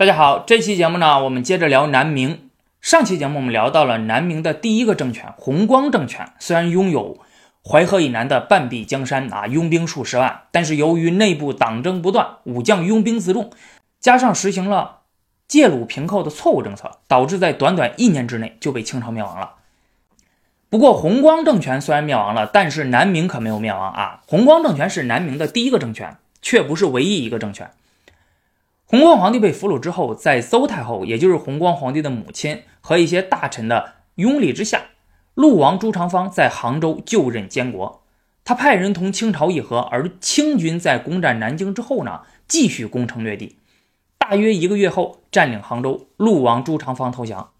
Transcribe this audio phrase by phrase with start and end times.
[0.00, 2.48] 大家好，这期节目呢，我们接着聊南明。
[2.80, 7.18] 上期节目我们聊到了南明的第一个政权弘光政权，虽然拥有
[7.62, 13.50] 淮河以南的半壁江山啊，拥兵数十万，但是由于内部党争不断，武将拥兵自重，
[14.00, 15.00] 加上实行了
[15.46, 19.56] 借鲁平寇的错误政策，导致在短短一年之内就被清朝灭亡了。
[20.70, 24.22] 不过弘光政权虽然灭亡了，但是南明可没有灭亡啊。
[24.26, 27.70] 弘光政权是南明的第一个政权，却不是唯一一个政权。
[28.90, 34.82] 弘光皇帝被俘虏之后，在邹太后，也就是弘光皇帝的母亲和一些大臣的拥立之下，
[35.34, 38.02] 陆王朱常方在杭州就任监国。
[38.42, 43.58] 他派人同清朝议和，而清军在攻占南京之后呢，继续攻城略地。
[44.18, 47.50] 大约一个月后，占领杭州，陆王朱常方投降。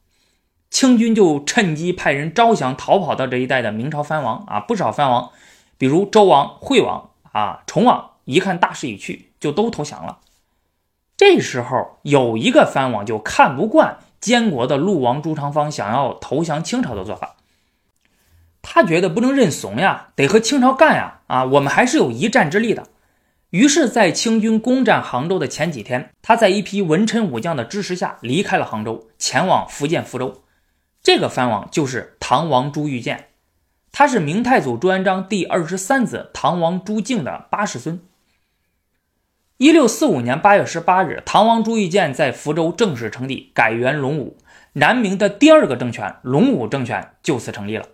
[0.69, 5.30] 清军就趁机派人招降逃跑到这一带的明朝藩王啊，不少藩王，
[5.79, 10.19] 比如周王、惠王啊、崇王，一看大势已去，就都投降了。
[11.20, 17.37] 这时候有一个藩王就看不惯监国的陆王朱常方想要投降清朝的做法，
[18.62, 21.21] 他觉得不能认怂呀，得和清朝干呀！
[21.27, 22.87] 啊，我们还是有一战之力的。
[23.51, 30.40] 于是，在清军攻占杭州的前几天，他在一批文臣武将的支持下离开了杭州，前往福建福州。
[31.02, 33.27] 这个藩王就是唐王朱玉建，
[33.93, 38.01] 他是明太祖朱元璋第二十三子唐王朱敬的八世孙。
[39.61, 44.39] 一六四五年八月十八日，唐王朱聿键在福州正式称帝，改元隆武，
[44.73, 47.85] 南明的第二个政权隆武政权就此成立了。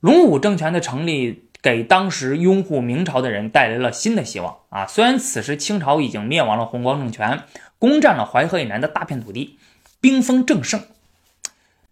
[0.00, 4.86] 隆武政权的成立，给当时拥护明朝的人带来了新的希望啊！
[4.86, 7.42] 虽然此时清朝已经灭亡了弘光政权，
[7.78, 9.58] 攻占了淮河以南的大片土地，
[10.00, 10.80] 兵锋正盛，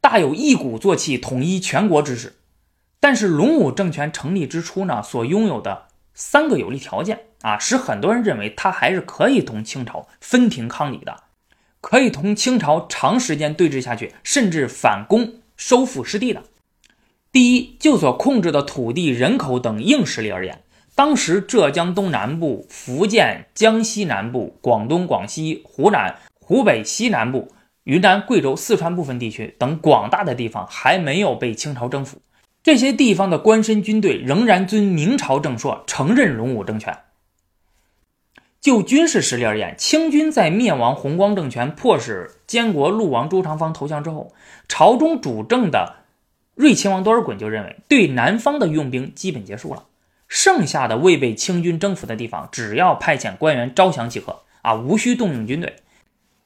[0.00, 2.36] 大有一鼓作气统一全国之势，
[3.00, 7.26] 但是隆武政权成立之初呢，所拥有的三个有利条件。
[7.42, 11.24] 啊，使很多人认为他还是可以同清朝分庭抗礼的，
[11.80, 16.42] 可以同清朝长时间对峙下去，甚至反攻收复失地的。
[17.32, 20.62] 第一，就所控制的土地、人口等硬实力而言，
[20.94, 27.52] 当时浙江东南部、福建、江西南部、广东、广西、湖南、湖北西南部、
[27.84, 32.20] 云南、贵州、四川部分地区等广大的地方还没有被清朝征服，
[32.62, 36.98] 这些地方的官绅军队仍然遵明朝正朔，承认隆武政权。
[38.60, 44.34] 就军事实力而言，清军在灭亡弘光政权、迫使监国陆王朱长方投降之后，
[44.68, 45.96] 朝中主政的
[46.54, 49.84] 睿亲王多尔衮就认为，对南方的用兵基本结束了，
[50.28, 55.76] 剩下的未被清军征服的地方，只要派遣官员招降即可，啊，无需动用军队。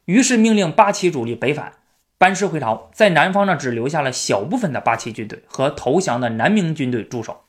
[0.05, 1.73] 于是命令八旗主力北返，
[2.17, 7.44] 班师回朝，在南方呢，只留下了小部分的八旗军队和投降的南明军队驻守。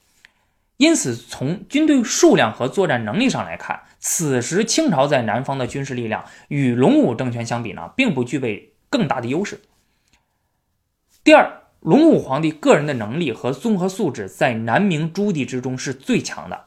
[0.78, 9.62] 因此，从军队数量和作战能力上来看，此时清朝在南方的军事力量与隆武政权相比呢，并不具备更大的优势。
[11.24, 16.66] 第二，隆武皇帝个人的能力和综合素质在南明诸帝之中是最强的。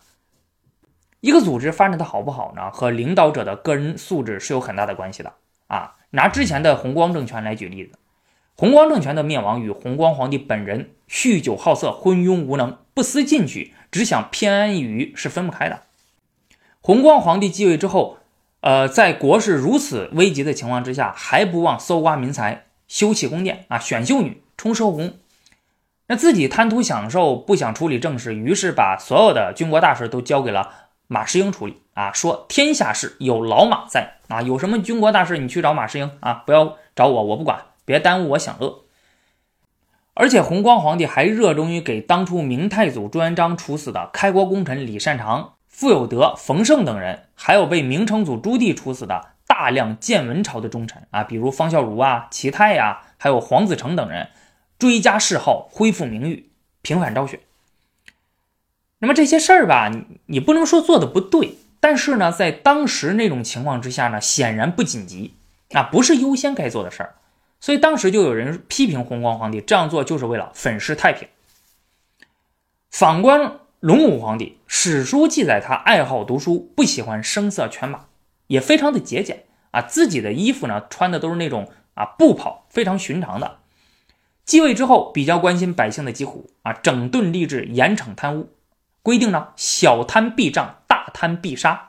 [1.20, 5.34] 一个组织发展的好不好呢，和领导者的个人素质是有很大的关系的
[5.66, 5.96] 啊。
[6.10, 7.98] 拿之前的弘光政权来举例子，
[8.56, 13.75] 弘光政权的灭亡与弘光皇帝本人酗酒好色、昏庸无能、不思进取。
[13.92, 15.82] 只想偏安一隅是分不开的。
[16.81, 18.19] 弘光皇帝继位之后，
[18.60, 25.14] 呃，在国事如此危急的情况之下，还不忘搜刮民财、修葺宫殿啊，选秀女、充奢红。
[26.08, 38.82] 那自己贪图享受，不想处理政事，于是把所有的军国大事都交给了马士英处理啊，说天下事有老马在啊，有什么军国大事你去找马士英啊，不要找我，我不管，别耽误我享乐。
[40.20, 54.30] 而且弘光皇帝还热衷于给当初明太祖朱元璋处死的开国功臣李善长、傅有德、冯胜等人，还有被明成祖朱棣处死的大量建文朝的忠臣啊，比如方孝孺啊、齐泰呀，还有黄子成等人，
[54.76, 56.50] 追加谥号，恢复名誉，
[56.82, 57.38] 平反昭雪。
[58.98, 65.34] 那么这些事儿吧，你你不能说做的不对，但是呢，在当时那种情况之下呢，显然不紧急，
[65.70, 67.14] 啊，不是优先该做的事儿。
[67.60, 71.28] 所以当时就有人批评弘光皇帝这样做就是为了粉饰太平。
[72.90, 78.06] 反观隆武皇帝，史书记载他爱好读书，不喜欢声色犬马，
[78.46, 79.82] 也非常的节俭啊。
[79.82, 83.58] 自己的衣服呢，穿的都是那种啊布袍，非常寻常的。
[84.44, 88.50] 继位之后，比较关心百姓的疾苦啊，整顿吏治，严惩贪污，
[89.02, 91.88] 规定呢小贪必杖，大贪必杀。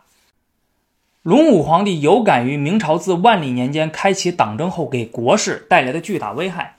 [1.23, 6.77] 隆武皇帝有感于明朝自万历年间开启党争后给国事带来的巨大危害，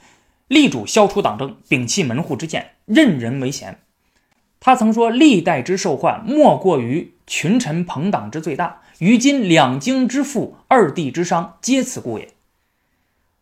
[0.49, 3.79] 力主消除党争，摒弃门户之见，任人唯贤。
[4.59, 12.31] 他曾说：“历代之受患，莫过于群臣朋党之最大，于今两京之富，二帝之商，皆此故也。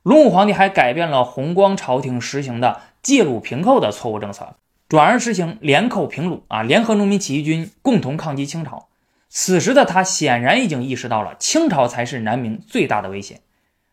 [0.02, 4.56] 隆武皇帝还改变了弘光朝廷实行的借鲁平寇的错误政策，
[4.88, 8.87] 转而实行联寇平鲁啊，联合农民起义军共同抗击清朝。
[9.28, 13.40] 此时的他显然已经意识到了清朝才是南明最大的威胁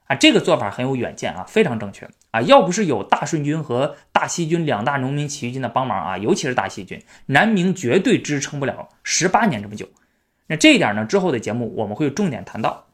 [0.07, 2.41] 啊，这个做法很有远见啊，非常正确啊。
[2.41, 9.89] 要不是有大顺军和大西军两大农民起义军的帮忙啊，尤其是大西军，南明绝对支撑不了十八年这么久。
[10.47, 12.85] 那这一点呢，之后的节目我们会重点谈到。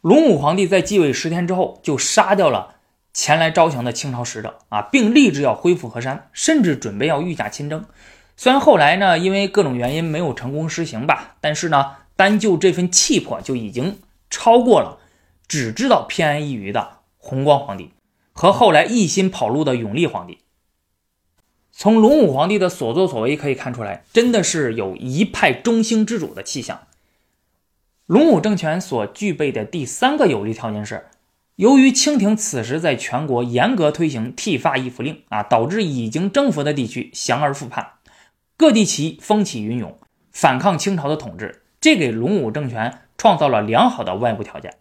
[0.00, 2.74] 隆武皇帝在继位十天之后，就杀掉了
[3.14, 7.84] 前来招降的清朝使者啊，并立志要恢复河山，甚至准备要御驾亲征。
[8.36, 13.98] 虽然后来呢，因为各种原因没有成功实行吧，但是呢，单就这份气魄就已经
[14.30, 14.98] 超过了
[15.46, 17.90] 只知道偏安一隅的弘光皇帝
[18.32, 20.38] 和后来一心跑路的永历皇帝。
[21.70, 26.82] 从隆武皇帝的所作所为可以看出来，真的是有一派中兴之主的气象。
[28.06, 31.06] 隆武政权所具备的第三个有利条件是，
[31.56, 37.92] 由于清廷此时在全国严格推行剃发易服令啊，导致已经征服的地区降而复叛，
[38.56, 39.96] 各地起义风起云涌，
[40.30, 44.74] 反抗清朝的统治，这给隆武政权创造了良好的外部条件。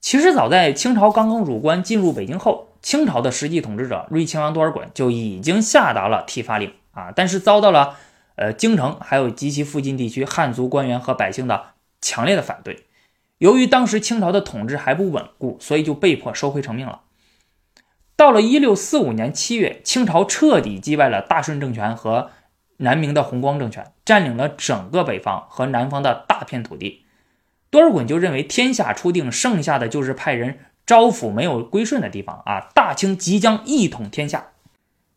[0.00, 7.96] 其实早在清朝刚刚入关进入北京后，清朝的实际统治者瑞亲王多尔衮就已经下达了剃发令啊，但是遭到了
[8.36, 11.70] 呃京城还有及其附近地区汉族官员和百姓的
[12.00, 12.86] 强烈的反对。
[13.38, 17.00] 由于当时清朝的统治还不稳固，所以就被迫收回成命了。
[18.14, 22.30] 到了一六四五年七月，清朝彻底击败了大顺政权和
[22.78, 27.04] 南明的弘光政权，占领了整个北方和南方的大片土地。
[27.70, 30.58] 多尔衮就认为天下初定，剩下的就是派人。
[30.86, 34.50] 招抚没有归顺的地方啊，大清即将一统天下，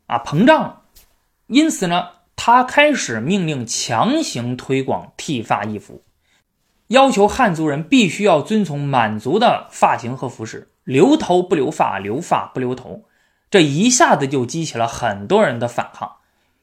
[0.07, 0.81] 啊膨胀了，
[1.45, 6.01] 因此呢，他开始命令强行推广剃发易服，
[6.88, 13.03] 要求汉族人必须要遵从满族的发型和服饰，留头不留发，留发不留头，
[13.51, 16.13] 这一下子就激起了很多人的反抗。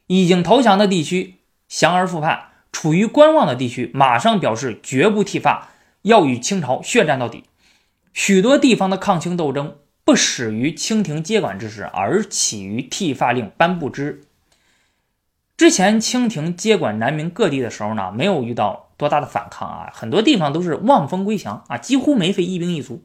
[0.07, 1.37] 已经投降的地区
[1.69, 5.69] 降而复叛，处于观望的地区马上表示绝不剃发，
[6.03, 7.45] 要与清朝血战到底。
[8.13, 14.23] 许多地方的抗清斗争不始于清廷接管之时，而起于剃发令颁布之。
[15.57, 23.03] 之前清廷接管南明各地的时候呢，没有遇到多大的反抗啊，很多地方都是望风归降啊，几乎没费一兵一卒。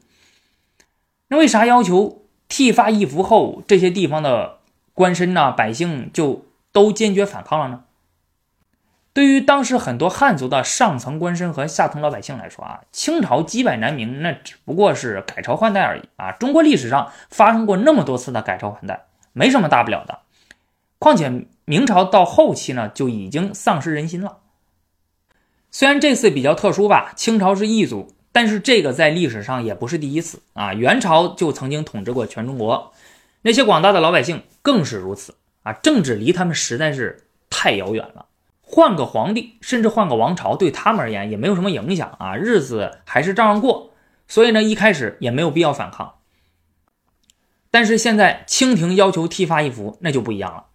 [1.30, 4.60] 那为啥要求剃发易服后，这些地方的
[4.94, 7.84] 官绅呢、百姓就都坚决反抗了呢？
[9.14, 16.32] 对于当时很多汉族的上层官绅和下层老百姓来说啊，清朝击败南明那只不过是改朝换代而已啊！
[16.32, 20.20] 中国历史上发生过那么多次的改朝换代，没什么大不了的。
[20.98, 24.38] 况且明朝到后期呢，就已经丧失人心了。
[25.70, 30.74] 虽然这次比较特殊吧，清朝是异族，但是这个在历史上也不是第一次啊！
[30.74, 32.94] 元朝就曾经统治过全中国，
[33.42, 35.74] 那些广大的老百姓更是如此啊！
[35.74, 38.28] 政治离他们实在是太遥远了。
[38.62, 43.94] 换个皇帝，甚至换个王朝，对他们而言也没有什么影响啊，日子还是照样过。
[44.28, 46.16] 所以呢，一开始也没有必要反抗。
[47.70, 50.66] 但是现在清廷要求剃发易服，那就不一样了。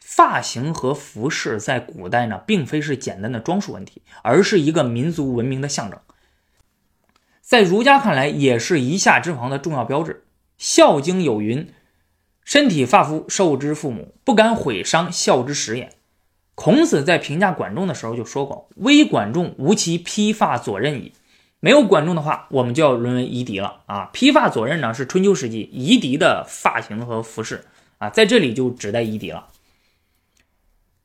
[0.00, 5.98] 发型和服饰在古代呢，并非是简单的装束问题，而是一个民族文明的象征。
[7.40, 10.12] 在儒家看来，也是一下之防的重要标志。
[10.56, 11.72] 《孝经》有云
[12.46, 15.90] ：“身体发肤，受之父母，不敢毁伤孝之始也。”
[16.56, 21.12] 孔子在评价管仲的时候就说过：“微管仲，无其披发左衽矣。”
[21.60, 24.10] 没有管仲的话，我们就要沦为夷狄了啊！
[24.12, 27.64] 披发左衽呢，是春秋时期夷狄的发型和服饰
[27.98, 29.48] 啊，在这里就指代夷狄了。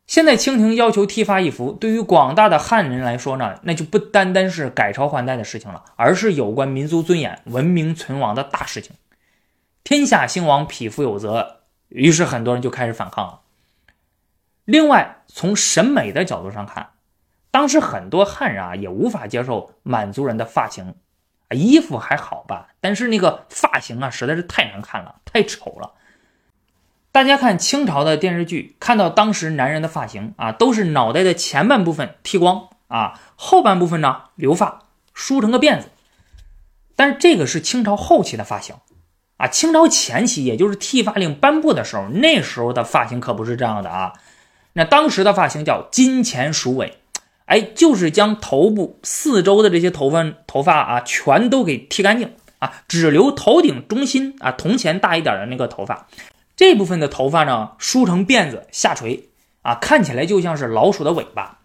[0.05, 8.91] 现在清廷要求剃发易服，对于广大的汉人来说呢，那就不单单是改朝换代的事情了，而是有关民族尊严、文明存亡的大事情。
[9.91, 11.63] 天下兴亡，匹夫有责。
[11.89, 13.41] 于是很多人就开始反抗了。
[14.63, 16.91] 另外，从审美的角度上看，
[17.51, 20.95] 当时很多汉人啊也无法接受满族人的发型，
[21.49, 25.91] 衣服还好吧，但是那个发型啊实在是太难看了，太丑了。
[27.11, 34.83] 大家看清朝的电视剧，看到当时男人的发型啊，都是脑袋的前半部分剃光啊，后半部分呢留发
[35.13, 35.89] 梳成个辫子。
[36.95, 38.77] 但是这个是清朝后期的发型
[39.41, 44.13] 啊，清朝前期，也就是剃发令颁布的时候，那时候的发型可不是这样的啊。
[44.73, 46.99] 那当时的发型叫金钱鼠尾，
[47.45, 56.07] 哎，就是将头部四周的这些头发头发啊，全都给剃干净啊，只留头顶中心啊铜钱大一点的那个头发，
[56.55, 59.29] 这部分的头发呢梳成辫子下垂
[59.63, 61.57] 啊，看起来就像是老鼠的尾巴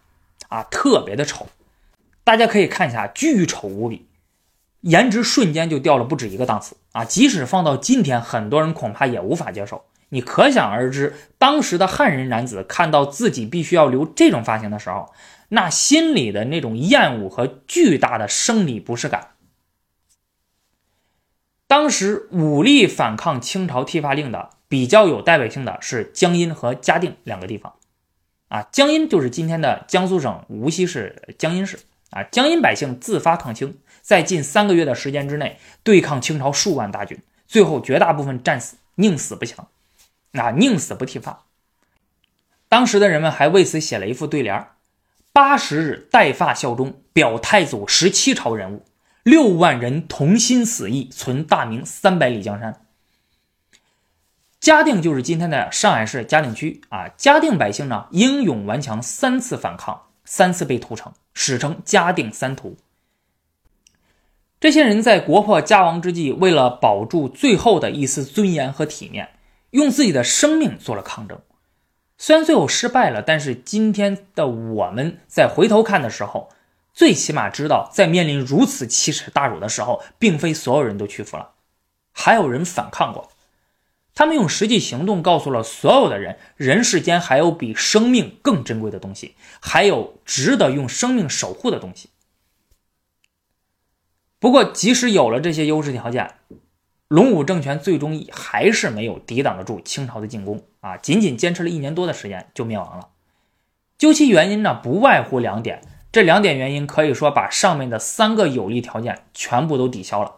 [0.49, 1.45] 啊，特别的丑。
[2.23, 4.07] 大家可以看一下，巨丑无比，
[4.87, 7.03] 颜值瞬间就掉了不止一个档次啊！
[7.03, 9.83] 即使放到今天，很多人恐怕也无法接受。
[10.09, 15.11] 你可想而知，当时的汉人男子看到自己必须要留这种发型的时候，
[15.49, 19.31] 那心里的那种厌恶和巨大的生理不适感。
[21.67, 27.73] 当时武力反抗清朝剃发令的比较有代表性的是江阴和嘉定两个地方，
[28.47, 31.77] 啊，江阴就是今天的江苏省无锡市江阴市。
[32.09, 33.77] 啊，江阴百姓自发抗清，
[34.07, 39.67] 在近三个月的时间之内对抗清朝数万大军，最后绝大部分战死，宁死不降，
[40.31, 41.43] 啊，宁死不剃发。
[42.69, 44.67] 当时的人们还为此写了一副对联：
[45.33, 48.85] 八十日带发效忠，表太祖十七朝人物，
[49.23, 52.85] 六万人同心死义，存大明三百里江山。
[54.61, 60.03] 嘉定就是今天的上海市嘉定区啊，嘉定百姓呢英勇顽强，三次反抗。
[60.23, 62.77] 三次被屠城，史称嘉定三屠。
[64.59, 69.29] 这些人在国破家亡之际，为了保住最后的一丝尊严和体面，
[69.69, 71.39] 用自己的生命做了抗争。
[72.17, 76.49] 虽然最后失败了，但是今天的我们在回头看的时候，
[76.91, 81.51] 最起码知道，在面临如此奇耻大辱的时候，并非所有人都屈服了，
[82.11, 83.29] 还有人反抗过。
[84.15, 92.09] 他们用实际行动告诉了所有的人，人世间还有比生命更珍贵的东西，还有值得用生命守护的东西。
[94.39, 96.35] 不过，即使有了这些优势条件，
[97.07, 100.97] 隆武政权最终还是没有抵挡得住清朝的进攻啊！
[100.97, 103.09] 仅仅坚持了一年多的时间就灭亡了。
[103.97, 110.35] 究其原因呢，不外乎两点，这两点原因可以说把上面的三个有利条件全部都抵消了。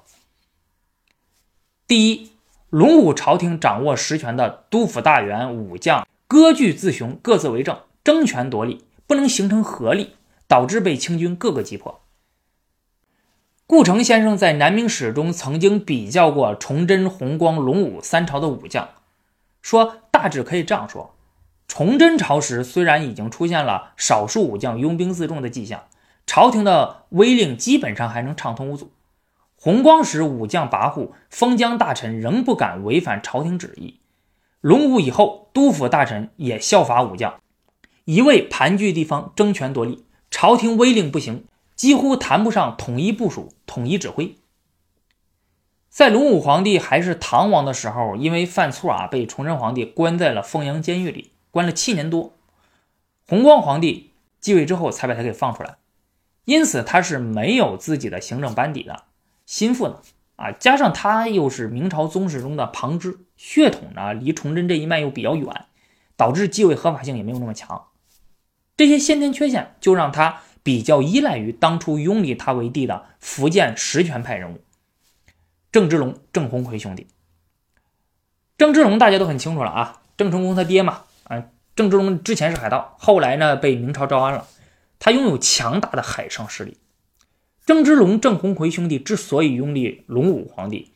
[1.87, 2.31] 第一。
[2.71, 10.11] 隆武朝廷掌握实权的督抚大员、武将割据自雄，各自为政，争权夺利，不能形成合力，
[10.47, 12.01] 导致被清军各个击破。
[13.69, 18.89] 顾城先生在《南明史》中曾经比较过崇祯、弘光、隆武三朝的武将，
[19.61, 21.13] 说大致可以这样说：
[21.67, 25.83] 崇祯朝时虽然已经出现了少数武将拥兵自重的迹象，
[26.25, 28.91] 朝廷的威令基本上还能畅通无阻。
[29.55, 33.99] 弘光时武将跋扈，封疆大臣仍不敢违反朝廷旨意。
[34.61, 37.35] 隆武以后，督抚大臣也效法武将，
[38.05, 41.45] 一味盘踞地方，争权夺利，朝廷威令不行，
[41.79, 44.35] 几乎谈不上统一部署、统一指挥。
[45.89, 52.33] 在隆武皇帝还是唐王的时候，因为犯错啊，被崇祯皇帝关在了凤阳监狱里，关了七年多。
[53.25, 55.77] 弘光皇帝继位之后，才把他给放出来，
[56.43, 59.05] 因此他是没有自己的行政班底的。
[59.45, 60.01] 心腹呢？
[60.35, 65.47] 啊，加上他又是明朝宗室中的旁支，血统呢离崇祯这一脉又比较远，
[66.17, 67.85] 导致继位合法性也没有那么强。
[68.75, 74.61] 这些先天缺陷就让他比较依赖于当初拥立他为帝的福建实权派人物
[75.71, 77.07] 郑芝龙、郑鸿逵兄弟。
[78.57, 84.47] 郑芝龙大家都很清楚了啊，郑成功他爹嘛，啊，郑芝龙之前是海盗，后来呢被明朝招安了，
[84.99, 86.77] 他拥有强大的海上势力。
[87.65, 90.91] 郑芝龙、郑鸿逵兄弟之所以拥立隆武皇帝，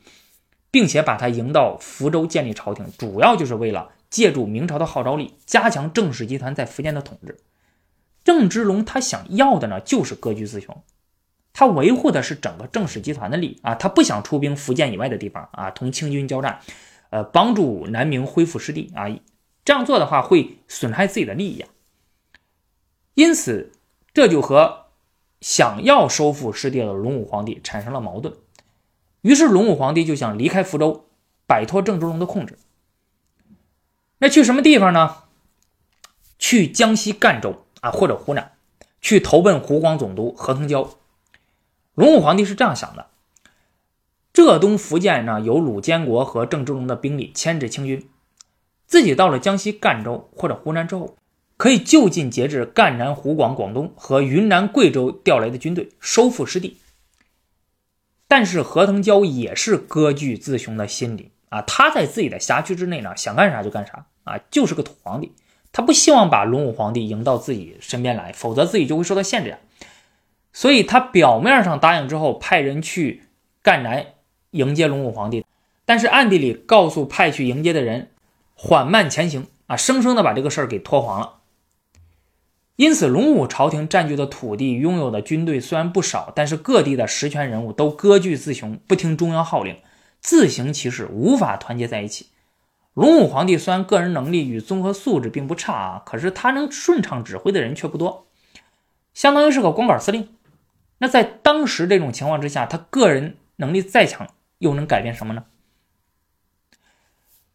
[0.70, 7.38] 并且把他迎到福州建立朝廷，主要就是为了借助明朝的号召力，加强郑氏集团在福建的统治。
[8.24, 10.82] 郑芝龙他想要的呢，就是割据自雄，
[11.52, 16.58] 他维护的是整个郑氏集团的利益啊，他不想出兵福建以外的地方啊，同清军交战，
[17.10, 19.04] 呃，帮助南明恢复失地啊，
[19.64, 21.68] 这样做的话会损害自己的利益啊。
[23.14, 23.72] 因此，
[24.12, 24.80] 这就和。
[25.40, 28.34] 想要收复失地的隆武皇帝产生了矛盾，
[29.20, 31.04] 于是隆武皇帝就想离开福州，
[31.46, 32.58] 摆脱郑芝龙的控制。
[34.20, 35.24] 那去什么地方呢？
[36.38, 38.52] 去江西赣州啊，或者湖南，
[39.02, 40.88] 去投奔湖广总督何腾蛟。
[41.94, 43.08] 隆武皇帝是这样想的：
[44.32, 48.08] 浙东福建呢有鲁监国和郑芝龙的兵力牵制清军，
[48.86, 51.16] 自己到了江西赣州或者湖南之后。
[51.56, 56.78] 可以就近节制赣南、湖广、广东和云南、贵州调来的军队，收复失地。
[58.26, 65.32] 但是何腾蛟也是割据自雄的心理啊，他在自己的辖区之内呢，想干啥就干啥啊，就是个土皇帝。
[65.74, 69.58] 他不希望把隆武皇帝迎到自己身边来，否则自己就会受到限制。
[70.52, 73.24] 所以他表面上答应之后，派人去
[73.60, 74.06] 赣南
[74.52, 75.44] 迎接隆武皇帝，
[75.84, 78.10] 但是暗地里告诉派去迎接的人
[78.54, 81.40] 缓慢前行啊，生生的把这个事儿给拖黄了。
[82.76, 89.76] 因此，隆武朝廷占据的土地、拥有的军队虽然不少，但是各地的实权人物都割据自雄，不听中央号令，
[90.20, 92.26] 自行其事，无法团结在一起。
[92.94, 98.28] 隆武皇帝虽然个人能力与综合素质并不差啊，可是他能顺畅指挥的人却不多，
[99.12, 100.28] 相当于是个光杆司令。
[100.98, 105.44] 那在当时这种情况之下，他个人能力再强，又能改变什么呢？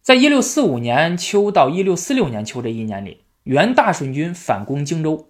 [0.02, 5.30] 在一六四五年秋到一六四六年秋这一年里，元大顺军反攻荆州，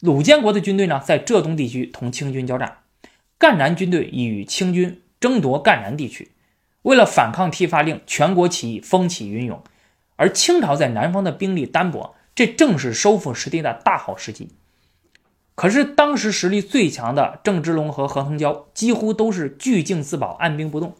[0.00, 2.78] 鲁建国的军队呢在浙东地区同清军交战，
[3.38, 6.32] 赣南军队与清军争夺赣南地区。
[6.84, 9.62] 为了反抗剃发令，全国起义风起云涌，
[10.16, 14.50] 而清朝在南方的兵力单薄，这正是收复失地的大好时机。
[15.54, 20.94] 可是当时实力最强的郑芝龙和何腾蛟几乎都是据境自保，按兵不动，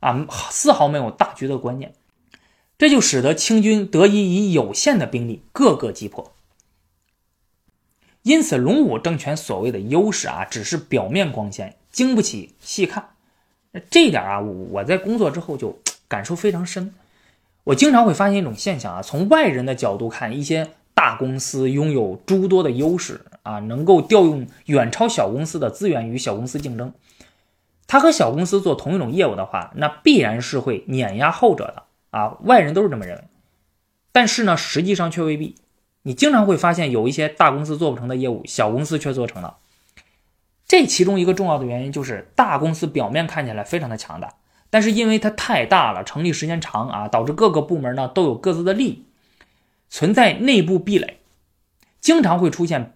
[0.00, 1.94] 啊，丝毫没有大局的观念。
[2.78, 6.32] 这就使得清军得以以有限的兵力各个击破，
[8.22, 13.10] 因此龙武政权所谓的优势啊，只是表面光鲜，经不起细看。
[13.90, 16.94] 这一点啊，我在工作之后就感受非常深。
[17.64, 26.92] 我经常会发现一种现象啊，从外人的角度看，一些大公司拥有诸多的优势啊，能够调用远超小公司的资源与小公司竞争。
[27.86, 31.82] 他和小公司做同一种业务的话，那必然是会碾压后者的。
[32.10, 33.24] 啊，外人都是这么认为，
[34.12, 35.54] 但是呢，实际上却未必。
[36.02, 39.56] 你经常会发现有一些大公司做不成的业务，小公司却做成了。
[40.72, 44.36] 这其中一个重要的原因就是，大公司表面看起来非常的强大，
[44.70, 49.04] 但是因为它太大了，成立时间长啊，导致各个部门呢都有各自的利益，
[49.90, 51.18] 存在内部壁垒，
[52.00, 52.94] 经常会出现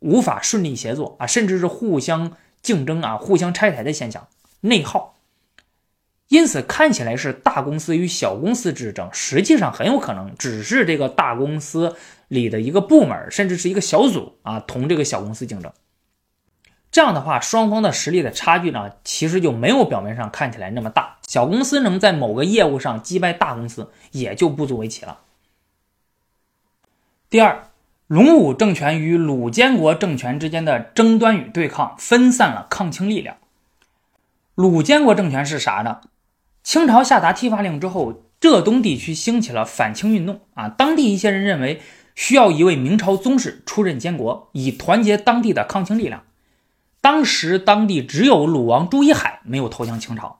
[0.00, 4.28] 无法顺利协作啊，甚至是互相竞争啊、互相拆台的现象，
[4.60, 5.16] 内耗。
[6.28, 11.96] 因此，看起来是大公司与小公司之争，实际上很有可能只是这个大公司
[12.28, 15.72] 里的一个部门，甚至是一个小组啊，同这个小公司竞争。
[16.92, 21.16] 这样的话，双方的实力的差距呢，其实就没有表面上看起来那么大。
[21.26, 25.20] 小公司能在某个业务上击败大公司，也就不足为奇了。
[27.30, 27.70] 第二，
[28.08, 33.38] 隆武政权与鲁监国政权之间的争端与对抗，分散了抗清力量。
[34.54, 36.02] 鲁监国政权是啥呢？
[36.62, 40.68] 清朝下达剃发令之后，浙东地区兴起了反清运动啊！
[40.68, 41.80] 当地一些人认为
[42.14, 46.24] 需要一位明朝宗室出任监国，以团结当地的抗清力量。
[47.02, 50.38] 当时当地只有鲁王朱一海没有投降清朝，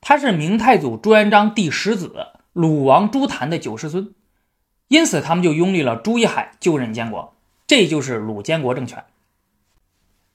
[0.00, 2.10] 他是明太祖朱元璋第十子，
[2.54, 4.12] 鲁王朱檀的九世孙，
[4.88, 7.36] 因此他们就拥立了朱一海就任监国，
[7.66, 9.04] 这就是鲁监国政权。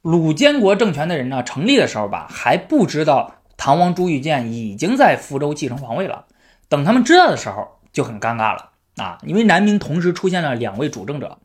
[0.03, 3.41] 鲁监国政权的人呢，成立的时候吧，还不知道。
[3.57, 6.25] 唐王朱玉建已经在福州继承皇位了，
[6.67, 9.17] 等他们知道的时候就很尴尬了啊！
[9.23, 11.39] 因为南明同时出现了两位主政者，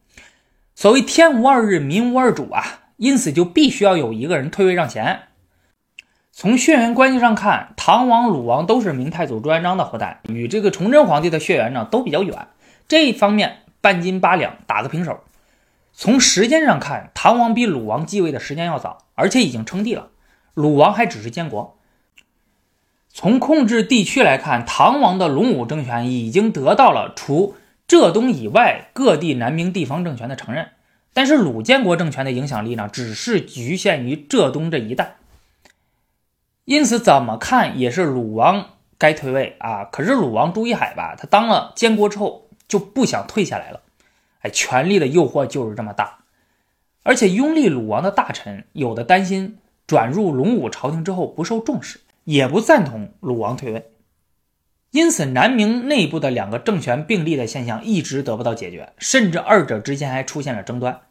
[0.75, 5.23] 所谓天无二日，民无二主啊，因此就必须要有一个人退位让贤。
[6.33, 12.49] 从血缘关系上看，唐王、鲁王都是明太祖朱元璋的后代，与这个崇祯皇帝的血缘呢都比较远，
[12.89, 15.21] 这一方面半斤八两，打个平手。
[15.95, 20.09] 从时间上看，唐王比鲁王继位的时间要早，而且已经称帝了，
[20.53, 21.79] 鲁王还只是监国。
[23.09, 27.57] 从控制地区来看，唐王的隆武政权已经得到了除
[27.89, 30.69] 浙东以外各地南明地方政权的承认，
[31.13, 35.17] 但是鲁建国政权的影响力呢，只是局限于浙东这一带。
[36.65, 39.85] 因此，怎么看也是鲁王该退位啊。
[39.85, 43.81] 可是鲁王朱一海吧，他当了监国之后就不想退下来了。
[44.43, 46.21] 哎，权力的诱惑就是这么大，
[47.03, 52.01] 而且拥立鲁王的大臣有的担心转入隆武朝廷之后不受重视。
[52.25, 53.90] 也不赞同鲁王退位，
[54.91, 61.03] 因此南明内部的两个政权并立的现象一直得不到解决，甚至二者之间还出现了争端。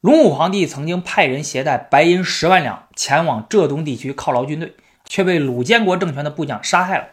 [0.00, 7.08] 隆武皇帝曾经派人携带白银十万两前往浙东地区犒劳军队，却被鲁监国政权的部将杀害了。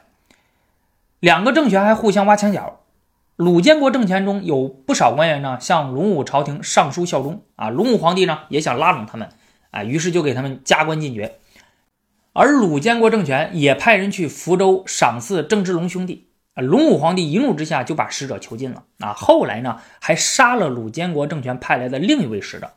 [1.20, 2.82] 两个政权还互相挖墙脚。
[3.36, 7.70] 鲁监国政权中有不少官员呢，向隆武朝廷上书效忠啊。
[7.70, 9.30] 隆武皇帝呢也想拉拢他们
[9.72, 11.40] 啊，于是就给他们加官进爵。
[12.40, 22.74] 而鲁监国政权也派人去福州赏赐郑芝龙兄弟，啊，隆武皇帝一怒之下就把使者囚禁了，啊，后来呢还杀了鲁监国政权派来的另一位使者，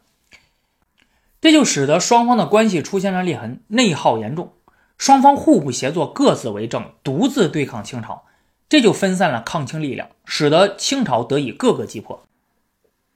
[1.42, 4.54] 这就使得双方的关系出现了裂痕，内耗严重，
[4.96, 8.22] 双方互不协作，各自为政，独自对抗清朝，
[8.66, 12.24] 这就分散了抗清力量，使得清朝得以各个击破。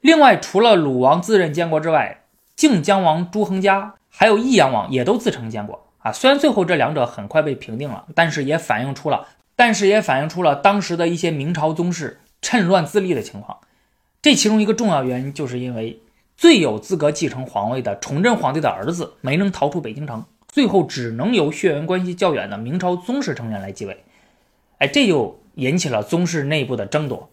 [0.02, 5.83] 另外，除了鲁王自任监国之外，靖江王朱恒嘉还有益阳王也都自称监国。
[6.04, 13.60] 啊，虽然最后这两者很快被平定了，但是也反映出了，但是也反映出了当时的一些明朝宗室趁乱自立的情况。
[14.20, 16.02] 这其中一个重要原因，就是因为
[16.36, 24.04] 最有资格继承皇位的崇祯皇帝的儿子没能逃出北京城，最后只能由血缘关系较远的明朝宗室成员来继位。
[24.76, 27.30] 哎，这就引起了宗室内部的争夺，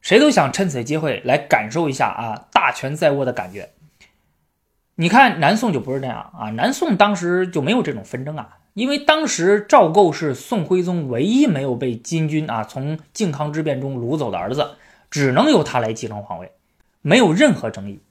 [0.00, 3.68] 谁都想趁此机会来感受一下啊大权在握的感觉。
[4.96, 14.72] 你看南宋就不是这样啊，南宋当时就没有这种纷争啊，因为当时赵构是宋徽宗唯一没有被金军啊从靖康之变中掳走的儿子，
[15.10, 16.52] 只能由他来继承皇位，
[17.00, 18.02] 没有任何争议。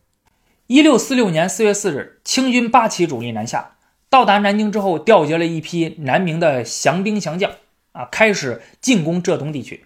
[0.65, 3.75] 一六四六年四月四日，清军八旗主力南下，
[4.09, 7.51] 到达南京之后，调集了一批南明的降兵降将
[7.91, 9.85] 啊，开始进攻浙东地区。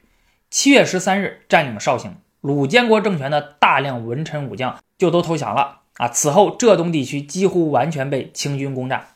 [0.50, 5.82] 七月十三日，占领绍兴，鲁监国政权的大量文臣武将就都投降了。
[5.98, 6.08] 啊！
[6.10, 9.08] 此后，浙东地区几乎完全被清军攻占。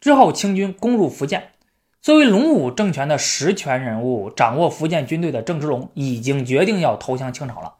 [0.00, 1.50] 之后，清军攻入福建。
[2.00, 7.74] 作为龙武政权的实权人物，掌握福建军队的郑芝龙已经决定要投降清朝了。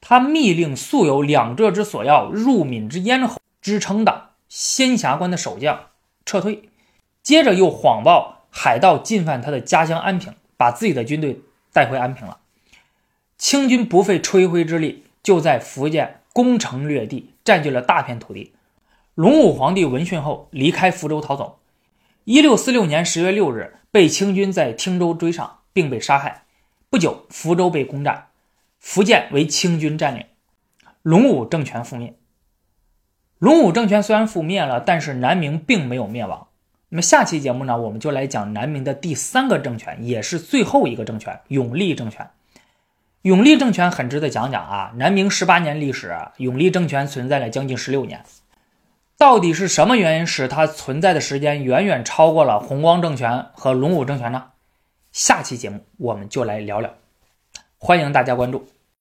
[0.00, 5.86] 他密令素有“两浙之所要，入闽之咽喉”之称的仙霞关的守将
[6.24, 6.68] 撤退，
[7.24, 11.40] 接着又谎报海盗进犯他的家乡安平，把自己的军队
[11.72, 12.38] 带回安平了。
[13.36, 16.20] 清军不费吹灰之力，就在福建。
[16.36, 18.52] 攻城略地，占据了大片土地。
[19.14, 21.60] 隆武皇帝闻讯后，离开福州逃走。
[22.24, 26.42] 一六四六年十月六日，被清军在汀州追上，并被杀害。
[26.90, 28.26] 不久，福州被攻占，
[28.78, 30.26] 福建为清军占领，
[31.00, 32.14] 隆武政权覆灭。
[33.38, 36.48] 隆武政权虽然覆灭了，但是南明并没有灭亡。
[36.90, 42.28] 那么下期节目呢，我们就来讲南明的第三个政权，也是最后一个政权——永历政权。
[43.22, 44.92] 永历政权很值得讲讲啊！
[44.96, 48.24] 南明十八年历史，永历政权存在了将近十六年，
[49.18, 54.44] 到底是什么原因使它存在的时间远远超过了弘光政权和隆武政权呢？
[55.10, 56.94] 下期节目我们就来聊聊，
[57.78, 58.68] 欢迎大家关注。